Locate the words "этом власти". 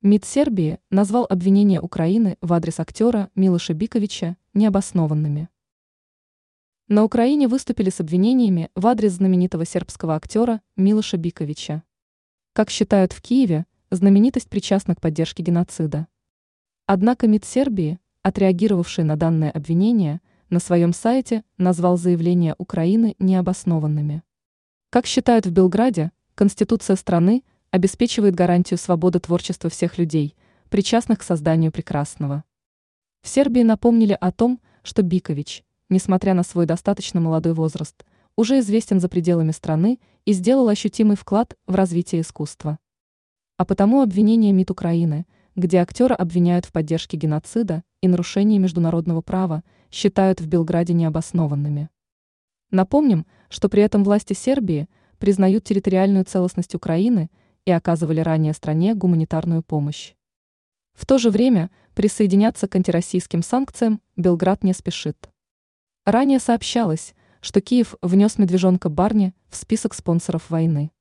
53.82-54.34